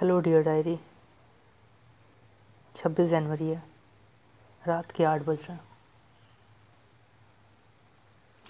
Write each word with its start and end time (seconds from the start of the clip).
Hello 0.00 0.18
dear 0.20 0.42
diary 0.42 0.76
छब्बीस 2.76 3.08
जनवरी 3.10 3.48
है। 3.48 3.62
रात 4.62 4.90
के 4.90 5.04
आठ 5.04 5.22
बज 5.22 5.38
रहे 5.38 5.52
हैं। 5.52 5.60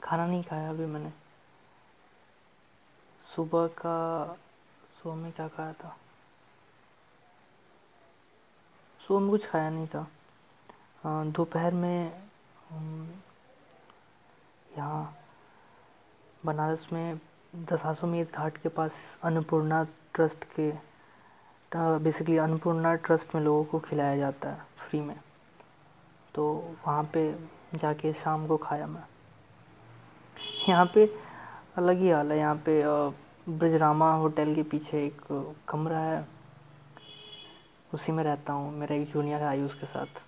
खाना 0.03 0.27
नहीं 0.27 0.43
खाया 0.45 0.71
अभी 0.71 0.87
मैंने। 0.87 1.11
सुबह 3.35 3.67
का 3.79 3.95
सुबह 4.99 5.15
में 5.15 5.31
क्या 5.33 5.47
खाया 5.49 5.73
था? 5.73 5.97
सुबह 9.01 9.21
में 9.21 9.31
कुछ 9.31 9.47
खाया 9.51 9.71
नहीं 9.71 9.87
था। 9.87 10.07
दोपहर 11.07 11.75
में 11.75 12.29
यहाँ 14.77 15.17
बनारस 16.45 16.87
में 16.93 17.21
दशाश्वमेध 17.57 18.31
घाट 18.31 18.57
के 18.57 18.69
पास 18.69 18.91
अन्नपूर्णा 19.23 19.83
ट्रस्ट 20.15 20.45
के 20.59 20.88
बेसिकली 21.73 22.37
अन्नपूर्णा 22.39 22.95
ट्रस्ट 22.95 23.35
में 23.35 23.43
लोगों 23.43 23.65
को 23.65 23.79
खिलाया 23.79 24.17
जाता 24.17 24.49
है 24.49 24.61
फ्री 24.79 25.01
में। 25.01 25.17
तो 26.35 26.45
वहाँ 26.87 27.03
पे 27.05 27.33
जाके 27.75 28.13
शाम 28.13 28.47
को 28.47 28.57
खाया 28.57 28.87
मैं। 28.87 29.03
यहाँ 30.69 30.87
पे 30.95 31.05
अलग 31.77 31.99
ही 31.99 32.11
हाल 32.11 32.33
है, 32.33 32.39
यहाँ 32.39 32.55
पे 32.69 32.83
ब्रजरामा 33.49 34.13
होटल 34.15 34.55
के 34.55 34.63
पीछे 34.63 35.05
एक 35.07 35.21
कमरा 35.69 35.99
है। 35.99 36.27
उसी 37.95 38.13
में 38.13 38.23
रहता 38.25 38.53
हूँ, 38.53 38.73
मेरा 38.73 38.97
एक 38.97 39.13
जूनियर 39.13 39.41
है 39.41 39.47
आयुष 39.47 39.75
के 39.75 39.87
साथ। 39.87 40.23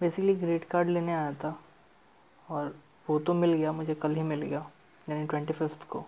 बेसिकली 0.00 0.34
ग्रेड 0.34 0.64
कार्ड 0.64 0.88
लेने 0.88 1.14
आया 1.14 1.32
था, 1.32 1.58
और 2.50 2.74
वो 3.10 3.18
तो 3.18 3.34
मिल 3.34 3.52
गया, 3.52 3.72
मुझे 3.72 3.94
कल 3.94 4.14
ही 4.14 4.22
मिल 4.22 4.42
गया, 4.42 4.66
यानी 5.08 5.26
ट्वेंटी 5.26 5.52
फिफ्थ 5.52 5.88
को। 5.88 6.04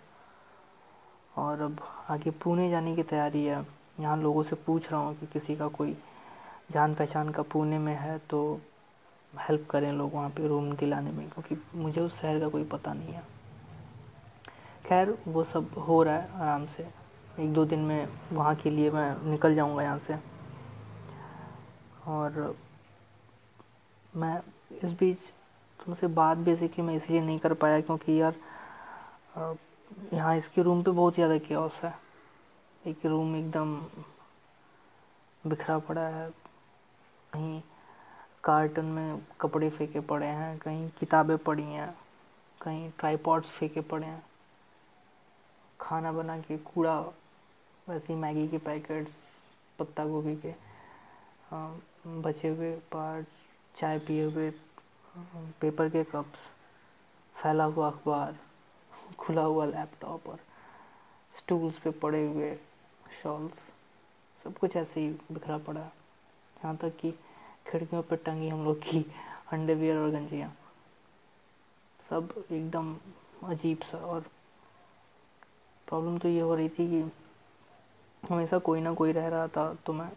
और 1.36 1.60
अब 1.60 1.80
आगे 2.10 2.30
पुणे 2.30 2.70
जाने 2.70 2.97
की 2.97 3.02
तैयारी 3.02 3.44
है। 3.44 3.79
यहाँ 4.00 4.16
लोगों 4.16 4.42
से 4.42 4.56
पूछ 4.56 4.90
रहा 4.92 5.00
हूँ 5.00 5.14
कि 5.16 5.26
किसी 5.28 5.56
का 5.56 5.68
कोई 5.70 5.96
जान 6.72 6.94
पहचान 6.94 7.28
का 7.28 7.42
पुणे 7.44 7.78
में 7.78 7.94
है 7.94 8.18
तो 8.30 8.60
हेल्प 9.32 9.66
करें 9.70 9.90
लोग 9.92 10.14
वहाँ 10.14 10.30
पे 10.30 10.46
रूम 10.48 10.72
दिलाने 10.76 11.10
में, 11.10 11.28
क्योंकि 11.30 11.56
मुझे 11.76 12.00
उस 12.00 12.20
शहर 12.20 12.38
का 12.40 12.48
कोई 12.48 12.64
पता 12.66 12.92
नहीं 12.92 13.12
है। 13.14 13.22
खैर, 14.86 15.16
वो 15.28 15.44
सब 15.44 15.70
हो 15.78 16.02
रहा 16.02 16.14
है 16.14 16.40
आराम 16.40 16.66
से। 16.66 16.86
एक 17.38 17.52
दो 17.52 17.64
दिन 17.64 17.80
में 17.80 18.08
वहाँ 18.32 18.54
के 18.54 18.70
लिए 18.70 18.90
मैं 18.90 19.30
निकल 19.30 19.54
जाऊँगा 19.54 19.82
यहाँ 19.82 19.98
से। 19.98 20.18
और 22.08 22.56
मैं 24.14 24.40
इस 24.84 24.92
बीच 24.92 25.18
तुमसे 25.80 26.06
बात 26.08 26.38
बेसिकली 26.38 26.84
मैं 26.84 26.94
इसलिए 26.96 27.20
नहीं 27.20 27.38
कर 27.38 27.54
पाया 27.54 27.80
क्योंकि 27.80 28.20
यार 28.20 28.34
यहाँ 30.14 30.36
इसके 30.36 30.62
रूम 30.62 30.82
पे 30.82 30.90
बहुत 30.90 31.14
ज़्यादा 31.14 31.38
केओस 31.40 31.80
है। 31.82 31.94
एक 32.82 33.04
रूम 33.06 33.34
एकदम 33.36 33.74
बिखरा 35.44 35.78
पड़ा 35.78 36.06
है। 36.08 36.28
कहीं 37.32 37.60
कार्टन 38.44 38.84
में 38.86 39.20
कपड़े 39.40 39.68
फेंके 39.70 40.00
पड़े 40.00 40.26
हैं, 40.26 40.58
कहीं 40.58 40.88
किताबें 40.98 41.36
पड़ी 41.38 41.62
हैं, 41.62 41.92
कहीं 42.60 42.90
ट्राईपॉड्स 42.98 43.50
फेंके 43.50 43.80
पड़े 43.82 44.06
हैं। 44.06 44.22
खाना 45.80 46.12
बना 46.12 46.38
के, 46.38 46.56
कूड़ा, 46.58 46.98
वैसे 47.88 48.12
ही 48.12 48.18
मैगी 48.20 48.46
के 48.48 48.58
पैकेट्स 48.60 49.12
पत्ता 49.78 50.04
गोभी 50.06 50.36
के 50.36 50.54
बचे 52.22 52.48
हुए 52.48 52.72
पार्ट्स 52.92 53.78
चाय 53.80 53.98
पिए 53.98 54.24
हुए 54.24 54.50
पेपर 55.60 55.88
के 55.88 56.04
कप्स 56.06 56.48
फैला 57.34 57.64
हुआ 57.66 57.90
अखबार, 57.90 58.36
खुला 59.18 59.42
हुआ 59.42 59.64
लैपटॉप 59.66 60.26
और 60.28 60.38
स्टूल्स 61.34 61.78
पे 61.78 61.90
पड़े 62.00 62.26
हुए। 62.26 62.56
शॉल्स 63.12 63.53
सब 64.44 64.56
कुछ 64.59 64.76
ऐसे 64.76 65.00
ही 65.00 65.09
बिखरा 65.32 65.59
पड़ा। 65.59 65.81
यहाँ 65.81 66.76
तक 66.76 66.97
कि 67.00 67.10
खिड़कियों 67.66 68.03
पर 68.03 68.16
टंगी 68.16 68.48
हम 68.48 68.65
लोग 68.65 68.78
की 68.81 69.04
अंडरवियर 69.53 69.97
और 69.97 70.10
गंजियाँ। 70.10 70.50
सब 72.10 72.32
एकदम 72.43 72.94
अजीब 73.49 73.82
सा 73.91 73.99
और 74.06 74.20
प्रॉब्लम 75.88 76.19
तो 76.19 76.28
ये 76.28 76.41
हो 76.41 76.54
रही 76.54 76.69
थी 76.69 76.87
कि 76.88 77.10
हमेशा 78.22 78.59
कोई 78.60 78.81
ना 78.81 78.93
कोई 78.94 79.12
रह 79.12 79.28
रहा 79.28 79.47
था 79.49 79.72
तो 79.87 79.93
मैं 79.93 80.09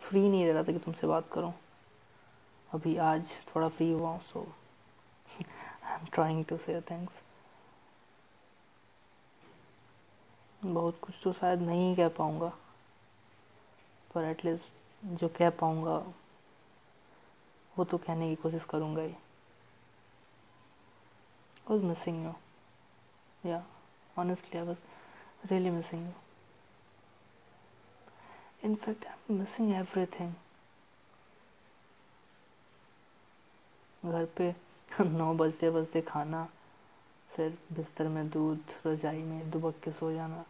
फ्री 0.00 0.28
नहीं 0.28 0.46
रह 0.46 0.52
रहा 0.52 0.62
था 0.62 0.72
कि 0.72 0.78
तुमसे 0.78 1.06
बात 1.06 1.28
करूँ। 1.32 1.52
अभी 2.70 2.96
आज 3.04 3.24
थोड़ा 3.46 3.68
फ्री 3.68 3.90
हुआ 3.92 4.10
हूँ 4.10 4.20
so 4.22 4.40
I 5.30 5.94
am 5.94 6.06
trying 6.14 6.44
to 6.44 6.56
say 6.56 6.80
thanks 6.80 7.14
बहुत 10.64 10.98
कुछ 11.02 11.14
तो 11.24 11.32
शायद 11.32 11.60
नहीं 11.60 11.96
कह 11.96 12.08
पाऊँगा। 12.08 12.52
पर 14.14 14.24
एटलीस्ट 14.24 14.64
जो 15.04 15.28
कह 15.28 15.50
पाऊँगा, 15.50 15.96
वो 17.78 17.84
तो 17.84 17.98
कहने 17.98 18.28
की 18.28 18.42
कोशिश 18.42 18.64
करूँगा 18.64 19.02
ही। 19.02 19.14
You 22.24 22.32
yeah 23.50 23.64
honestly 24.18 24.58
I 24.58 24.66
was 24.66 24.78
really 25.50 25.70
missing 25.70 26.06
you 26.06 26.12
in 28.64 28.74
fact 28.74 29.06
I 29.06 29.14
am 29.30 29.38
missing 29.38 29.72
everything 29.72 30.32
घर 34.04 34.24
पे 34.24 34.54
नौ 35.00 35.34
बजते 35.34 35.70
बजते 35.70 36.00
खाना, 36.00 36.48
फिर 37.36 37.58
बिस्तर 37.72 38.08
में 38.08 38.28
दूध, 38.28 38.58
रजाई 38.86 39.22
में 39.22 39.50
दुबक 39.50 39.74
के 39.84 39.90
सो 39.90 40.12
जाना। 40.12 40.44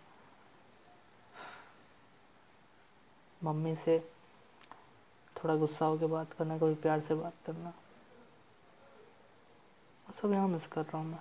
मम्मी 3.45 3.75
से 3.75 3.99
थोड़ा 5.37 5.57
गुस्सा 5.57 5.87
होकर 5.87 6.07
बात 6.07 6.33
करना, 6.33 6.59
कभी 6.59 6.75
प्यार 6.75 7.01
से 7.01 7.15
बात 7.15 7.33
करना। 7.47 7.73
सब 10.23 10.33
यहाँ 10.33 10.49
मिस 10.49 10.67
कर 10.67 10.83
रहा 10.83 10.99
हूँ 10.99 11.07
मैं। 11.07 11.19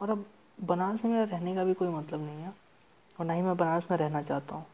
और 0.00 0.10
अब 0.10 0.26
बनारस 0.60 1.04
में 1.04 1.12
मेरा 1.12 1.24
रहने 1.24 1.54
का 1.54 1.64
भी 1.64 1.74
कोई 1.74 1.88
मतलब 1.88 2.20
नहीं 2.20 2.42
है, 2.42 2.54
और 3.18 3.26
ना 3.26 3.32
ही 3.32 3.42
मैं 3.42 3.56
बनारस 3.56 3.90
में 3.90 3.98
रहना 3.98 4.22
चाहता 4.22 4.54
हूँ। 4.54 4.66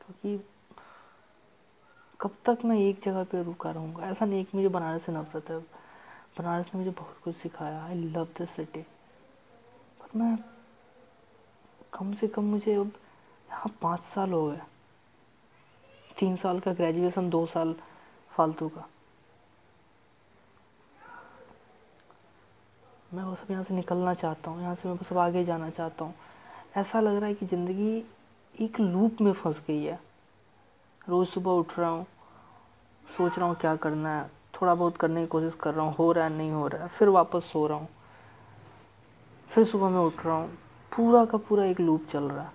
क्योंकि 0.00 0.44
कब 2.20 2.36
तक 2.46 2.64
मैं 2.64 2.78
एक 2.78 3.00
जगह 3.04 3.24
पे 3.24 3.42
रुका 3.42 3.70
रहूँगा? 3.70 4.06
ऐसा 4.06 4.24
नहीं 4.24 4.44
कि 4.44 4.56
मुझे 4.56 4.68
बनारस 4.68 5.02
से 5.02 5.12
नफरत 5.12 5.50
है। 5.50 5.58
बनारस 6.38 6.66
ने 6.66 6.78
मुझे 6.78 6.90
बहुत 6.90 7.20
कुछ 7.24 7.36
सिखाया। 7.36 7.84
आई 7.84 7.94
लव 7.94 8.24
दिस 8.38 8.50
सिटी 8.50 8.82
पर 10.00 10.18
मैं 10.18 10.57
कम 11.92 12.12
से 12.14 12.26
कम 12.28 12.44
मुझे 12.44 12.74
अब 12.74 12.92
यहाँ 13.48 13.74
पाँच 13.82 14.00
साल 14.14 14.32
हो 14.32 14.46
गए। 14.46 14.60
तीन 16.18 16.36
साल 16.36 16.60
का 16.60 16.72
ग्रेजुएशन 16.72 17.28
दो 17.30 17.44
साल 17.46 17.74
फालतू 18.32 18.68
का। 18.68 18.86
मैं 23.14 23.24
वो 23.24 23.34
सब 23.34 23.50
यहाँ 23.50 23.64
से 23.64 23.74
निकलना 23.74 24.14
चाहता 24.14 24.50
हूँ, 24.50 24.62
यहाँ 24.62 24.74
से 24.74 24.88
मैं 24.88 24.96
बस 24.96 25.12
आगे 25.14 25.44
जाना 25.44 25.70
चाहता 25.70 26.04
हूँ। 26.04 26.14
ऐसा 26.76 27.00
लग 27.00 27.16
रहा 27.16 27.26
है 27.26 27.34
कि 27.34 27.46
ज़िंदगी 27.46 27.96
एक 28.54 28.80
लूप 28.80 29.20
में 29.20 29.32
फंस 29.32 29.60
गई 29.68 29.82
है। 29.82 29.98
रोज़ 31.08 31.28
सुबह 31.28 31.50
उठ 31.50 31.78
रहा 31.78 31.88
हूँ, 31.88 32.06
सोच 33.04 33.38
रहा 33.38 33.48
हूँ 33.48 33.56
क्या 33.56 33.74
करना 33.76 34.16
है, 34.16 34.28
थोड़ा 34.54 34.74
बहुत 34.74 34.96
करने 34.96 35.20
की 35.20 35.26
कोशिश 35.26 35.54
कर 35.62 35.74
रहा 35.74 35.84
हूँ, 35.86 35.94
हो 35.94 36.10
रहा 36.12 36.24
है, 36.24 36.36
नहीं 36.36 36.50
हो 36.50 36.66
रहा 36.66 36.82
है, 36.82 36.88
फिर 36.88 37.08
वापस 37.08 37.50
सो 37.52 37.66
रहा 37.66 37.78
हूँ। 37.78 37.88
फिर 39.50 39.64
सुबह 39.64 39.88
मैं 39.88 40.00
उठ 40.00 40.24
रहा 40.26 40.36
हूँ 40.36 40.56
पूरा 40.92 41.24
का 41.24 41.38
पूरा 41.38 41.64
एक 41.64 41.80
लूप 41.80 42.06
चल 42.12 42.22
रहा 42.22 42.44
है। 42.44 42.52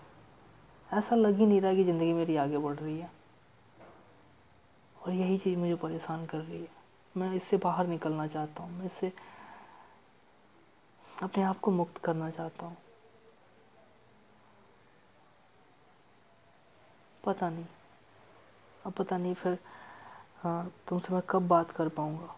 ऐसा 0.90 1.16
लग 1.16 1.38
ही 1.38 1.46
नहीं 1.46 1.62
रहा 1.62 1.74
कि 1.74 1.84
ज़िंदगी 1.84 2.14
मेरी 2.14 2.36
आगे 2.36 2.58
बढ़ 2.58 2.76
रही 2.76 3.00
है। 3.00 3.12
और 4.98 5.14
यही 5.14 5.38
चीज़ 5.38 5.58
मुझे 5.60 5.76
परेशान 5.76 6.26
कर 6.26 6.38
रही 6.38 6.60
है। 6.62 6.68
मैं 7.16 7.34
इससे 7.36 7.58
बाहर 7.58 7.88
निकलना 7.88 8.28
चाहता 8.28 8.64
हूँ। 8.64 8.78
मैं 8.80 8.86
इससे 8.86 9.12
अपने 11.24 11.44
आप 11.44 11.60
को 11.60 11.72
मुक्त 11.72 11.98
करना 11.98 12.30
चाहता 12.30 12.66
हूँ। 12.66 12.78
पता 17.24 17.50
नहीं। 17.50 17.66
अब 18.86 18.94
पता 18.94 19.18
नहीं 19.18 19.34
फिर 19.34 19.58
हाँ 20.44 20.72
तुमसे 20.88 21.14
मैं 21.14 21.22
कब 21.30 21.48
बात 21.48 21.72
कर 21.72 21.88
पाऊँगा। 21.90 22.36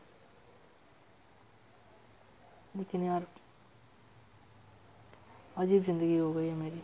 लेकिन 2.78 3.04
यार 3.04 3.26
अजीब 5.58 5.84
ज़िंदगी 5.84 6.18
हो 6.18 6.32
गई 6.34 6.48
है 6.48 6.54
मेरी। 6.54 6.82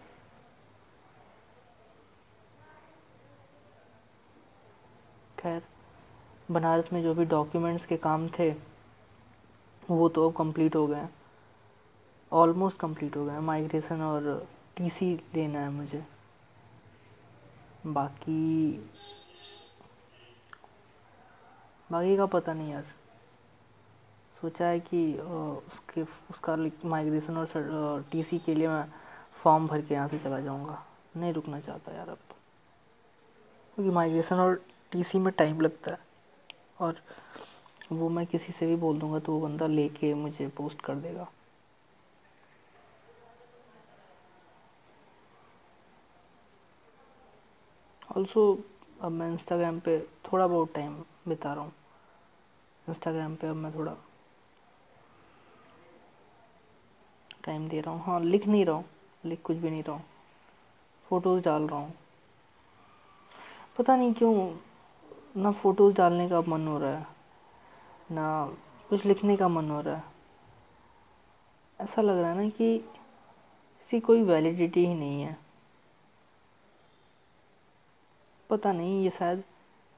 खैर, 5.39 5.62
बनारस 6.51 6.91
में 6.94 7.01
जो 7.03 7.13
भी 7.13 7.25
डॉक्यूमेंट्स 7.25 7.85
के 7.85 7.97
काम 7.97 8.27
थे, 8.29 8.50
वो 9.83 10.07
तो 10.09 10.29
अब 10.29 10.35
कंप्लीट 10.35 10.75
हो 10.75 10.85
गए 10.88 11.07
ऑलमोस्ट 12.31 12.77
कंप्लीट 12.79 13.15
हो 13.18 13.25
गए 13.25 13.39
माइग्रेशन 13.41 14.01
और 14.01 14.47
टीसी 14.77 15.13
लेना 15.35 15.59
है 15.59 15.69
मुझे। 15.71 16.03
बाकी 17.88 18.71
बाकी 21.89 22.15
का 22.18 22.25
पता 22.27 22.53
नहीं 22.53 22.71
यार। 22.71 22.85
सोचा 24.42 24.68
है 24.68 24.80
कि 24.80 25.02
उसके, 25.14 26.02
उसका 26.02 26.56
माइग्रेशन 26.86 27.38
और 27.38 28.06
टीसी 28.12 28.40
के 28.40 28.56
लिए 28.56 28.68
मैं 28.68 28.86
फॉर्म 29.44 29.68
भर 29.68 29.82
के 29.82 29.94
यहाँ 29.94 30.08
से 30.08 30.20
चला 30.20 30.40
जाऊँगा। 30.40 30.84
नहीं 31.18 31.34
रुकना 31.34 31.60
चाहता 31.60 31.96
यार 31.96 32.10
अब 32.10 32.18
क्योंकि 33.78 33.92
माइग्रेशन 33.92 34.40
और 34.40 34.62
टीसी 34.92 35.20
में 35.20 35.32
टाइम 35.34 35.62
लगता 35.62 35.92
है। 35.92 36.00
और 36.80 37.02
वो 37.92 38.10
मैं 38.10 38.26
किसी 38.28 38.54
से 38.54 38.68
भी 38.68 38.76
बोल 38.76 39.00
दूँगा 39.00 39.20
तो 39.20 39.34
वो 39.34 39.40
बंदा 39.40 39.68
लेके 39.68 40.14
मुझे 40.14 40.48
पोस्ट 40.58 40.82
कर 40.82 40.96
देगा। 40.96 41.28
ऑल्सो 48.10 48.44
अब 49.02 49.12
मैं 49.12 49.32
इंस्टाग्राम 49.32 49.80
पे 49.80 50.00
थोड़ा 50.26 50.48
बहुत 50.48 50.74
टाइम 50.76 50.96
बिता 51.28 51.54
रहा 51.54 51.64
हूँ। 51.64 51.74
इंस्टाग्राम 52.86 53.36
पे 53.36 53.48
अब 53.48 53.56
मैं 53.56 53.74
थोड़ा 53.76 53.96
टाइम 57.46 57.68
दे 57.70 57.82
रहा 57.82 57.94
हूँ। 57.94 58.04
हाँ 58.04 58.20
लिख 58.20 58.48
नहीं 58.48 58.66
रहा 58.66 58.76
हूँ। 58.76 58.86
लिख 59.26 59.42
कुछ 59.42 59.58
भी 59.58 59.70
नहीं 59.70 59.84
रहा 59.84 59.96
हूँ। 59.96 60.04
फ़ोटोज़ 61.06 61.44
डाल 61.44 61.64
रहा 61.64 61.80
हूँ। 61.80 61.94
पता 63.78 63.96
नहीं 63.96 64.14
क्यों, 64.14 64.56
ना 65.38 65.52
फ़ोटोज़ 65.52 65.96
डालने 65.96 66.30
का 66.30 66.42
मन 66.42 66.68
हो 66.68 66.78
रहा 66.78 66.98
है, 66.98 67.08
ना 68.12 68.56
कुछ 68.90 69.06
लिखने 69.06 69.38
का 69.38 69.48
मन 69.48 69.70
हो 69.70 69.82
रहा 69.82 69.96
है। 69.96 70.04
ऐसा 71.80 72.02
लग 72.02 72.18
रहा 72.18 72.32
है 72.32 72.38
ना 72.38 72.50
कि 72.50 72.76
इसकी 72.76 74.00
कोई 74.00 74.22
वैलिडिटी 74.22 74.86
ही 74.86 74.94
नहीं 74.94 75.22
है। 75.22 75.38
पता 78.50 78.72
नहीं, 78.72 79.04
ये 79.04 79.10
शायद 79.10 79.44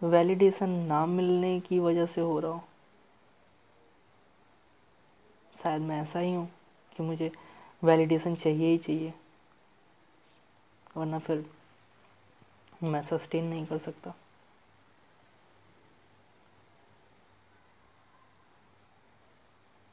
वैलिडेशन 0.03 0.69
ना 0.69 1.05
मिलने 1.05 1.59
की 1.59 1.79
वजह 1.79 2.05
से 2.05 2.21
हो 2.21 2.39
रहा 2.39 2.51
हो। 2.51 2.63
शायद 5.63 5.81
मैं 5.81 6.01
ऐसा 6.01 6.19
ही 6.19 6.33
हूँ। 6.33 6.49
कि 6.97 7.03
मुझे 7.03 7.31
वैलिडेशन 7.83 8.35
चाहिए 8.35 8.71
ही 8.71 8.77
चाहिए। 8.77 9.13
वरना 10.97 11.19
फिर 11.19 11.45
मैं 12.83 13.01
सस्टेन 13.07 13.43
नहीं 13.45 13.65
कर 13.65 13.77
सकता। 13.77 14.13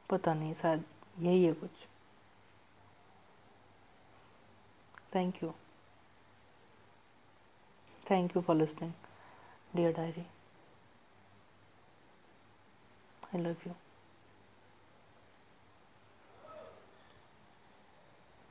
पता 0.09 0.33
नहीं 0.33 0.53
शायद 0.53 0.83
यही 1.19 1.45
है 1.45 1.53
कुछ। 1.53 1.69
Thank 5.15 5.43
you 5.43 5.51
thank 8.11 8.35
you 8.35 8.41
for 8.41 8.55
listening, 8.55 8.91
dear 9.75 9.95
diary 9.95 10.25
I 13.25 13.41
love 13.41 13.55
you. 13.67 13.80